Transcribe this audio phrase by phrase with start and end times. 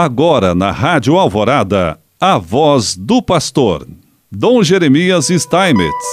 [0.00, 3.84] Agora na Rádio Alvorada, a voz do pastor,
[4.30, 6.06] Dom Jeremias Steinmetz.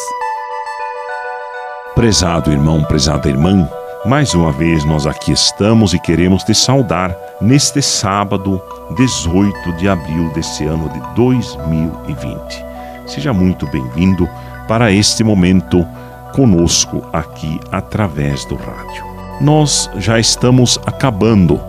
[1.93, 3.69] Prezado irmão, prezada irmã,
[4.03, 8.59] mais uma vez nós aqui estamos e queremos te saudar neste sábado,
[8.97, 12.65] 18 de abril deste ano de 2020.
[13.05, 14.27] Seja muito bem-vindo
[14.67, 15.85] para este momento
[16.33, 19.05] conosco aqui através do rádio.
[19.39, 21.61] Nós já estamos acabando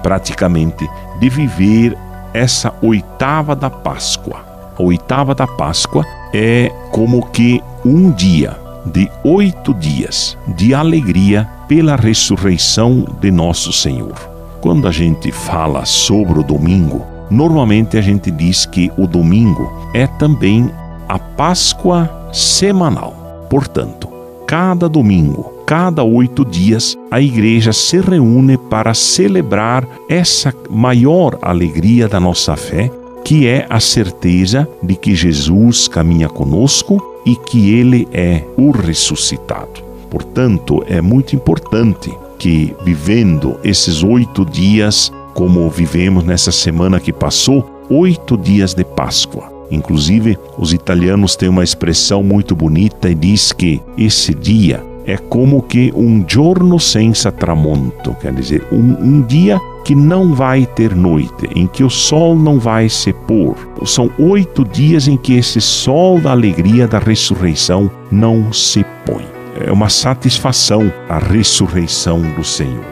[0.00, 0.88] praticamente
[1.18, 1.96] de viver
[2.32, 4.44] essa oitava da Páscoa.
[4.78, 11.96] A oitava da Páscoa é como que um dia de oito dias de alegria pela
[11.96, 14.14] ressurreição de nosso Senhor.
[14.60, 20.06] Quando a gente fala sobre o domingo, normalmente a gente diz que o domingo é
[20.06, 20.70] também
[21.08, 23.46] a Páscoa semanal.
[23.48, 24.08] Portanto,
[24.46, 32.20] cada domingo cada oito dias, a igreja se reúne para celebrar essa maior alegria da
[32.20, 32.88] nossa fé,
[33.24, 39.84] que é a certeza de que Jesus caminha conosco e que ele é o ressuscitado.
[40.08, 47.82] Portanto, é muito importante que, vivendo esses oito dias, como vivemos nessa semana que passou,
[47.90, 49.52] oito dias de Páscoa.
[49.68, 55.62] Inclusive, os italianos têm uma expressão muito bonita e diz que esse dia é como
[55.62, 61.48] que um giorno senza tramonto, quer dizer, um, um dia que não vai ter noite,
[61.54, 63.54] em que o sol não vai se pôr.
[63.84, 69.24] São oito dias em que esse sol da alegria da ressurreição não se põe.
[69.64, 72.84] É uma satisfação a ressurreição do Senhor.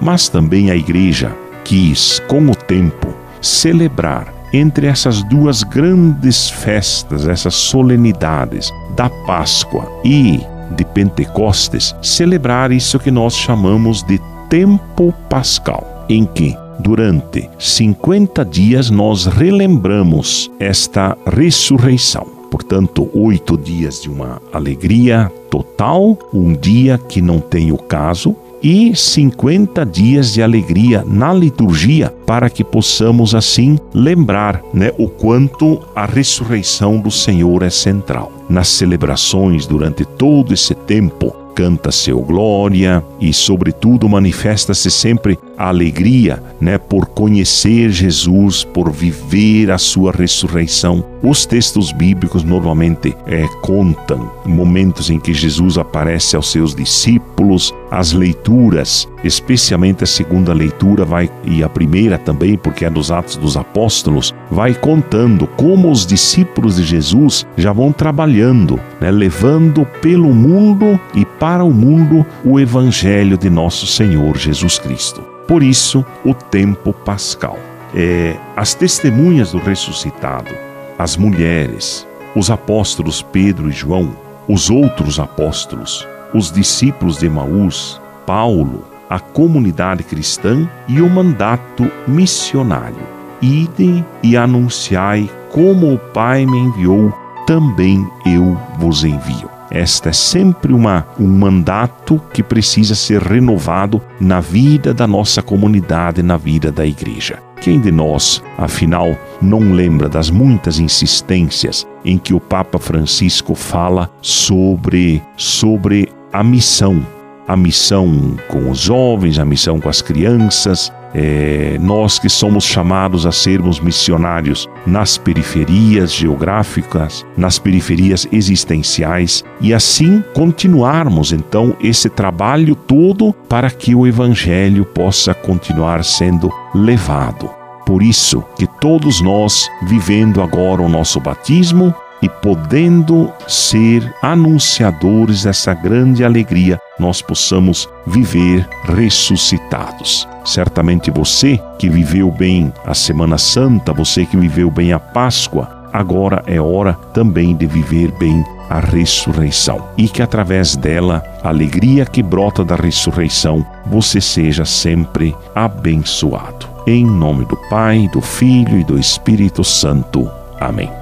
[0.00, 7.54] Mas também a igreja quis, com o tempo, celebrar entre essas duas grandes festas, essas
[7.54, 10.40] solenidades da Páscoa e
[10.70, 18.90] de Pentecostes celebrar isso que nós chamamos de tempo pascal, em que durante 50 dias
[18.90, 22.26] nós relembramos esta ressurreição.
[22.50, 28.94] Portanto, oito dias de uma alegria total, um dia que não tem o caso, e
[28.94, 36.06] 50 dias de alegria na liturgia para que possamos assim lembrar né, o quanto a
[36.06, 38.32] ressurreição do Senhor é central.
[38.48, 46.42] Nas celebrações durante todo esse tempo, canta seu glória e, sobretudo, manifesta-se sempre a alegria,
[46.60, 51.04] né, por conhecer Jesus, por viver a sua ressurreição.
[51.22, 58.12] Os textos bíblicos normalmente é, contam momentos em que Jesus aparece aos seus discípulos, as
[58.12, 63.54] leituras, especialmente a segunda leitura vai e a primeira também, porque é dos Atos dos
[63.54, 70.98] Apóstolos, vai contando como os discípulos de Jesus já vão trabalhando, né, levando pelo mundo
[71.14, 75.22] e para o mundo o evangelho de nosso Senhor Jesus Cristo.
[75.46, 77.58] Por isso, o tempo pascal.
[77.94, 80.69] É, as testemunhas do ressuscitado,
[81.00, 82.06] as mulheres,
[82.36, 84.14] os apóstolos Pedro e João,
[84.46, 93.00] os outros apóstolos, os discípulos de Maús, Paulo, a comunidade cristã e o mandato missionário.
[93.40, 97.10] Ide e anunciai como o Pai me enviou,
[97.46, 99.59] também eu vos envio.
[99.70, 106.22] Esta é sempre uma, um mandato que precisa ser renovado na vida da nossa comunidade,
[106.22, 107.38] na vida da igreja.
[107.60, 114.10] Quem de nós, afinal, não lembra das muitas insistências em que o Papa Francisco fala
[114.22, 117.06] sobre, sobre a missão?
[117.46, 123.26] A missão com os jovens, a missão com as crianças, é, nós que somos chamados
[123.26, 132.74] a sermos missionários nas periferias geográficas, nas periferias existenciais e assim continuarmos então esse trabalho
[132.74, 137.50] todo para que o Evangelho possa continuar sendo levado.
[137.84, 141.92] Por isso que todos nós, vivendo agora o nosso batismo,
[142.22, 150.28] e podendo ser anunciadores dessa grande alegria, nós possamos viver ressuscitados.
[150.44, 156.42] Certamente você que viveu bem a Semana Santa, você que viveu bem a Páscoa, agora
[156.46, 162.22] é hora também de viver bem a ressurreição e que através dela, a alegria que
[162.22, 166.68] brota da ressurreição, você seja sempre abençoado.
[166.86, 170.30] Em nome do Pai, do Filho e do Espírito Santo.
[170.60, 170.99] Amém.